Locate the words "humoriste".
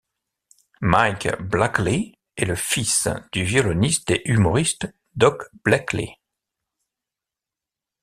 4.27-4.87